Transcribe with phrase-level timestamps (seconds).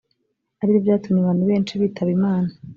[0.61, 2.49] aribyo byatumye abantu benshi bitaba imana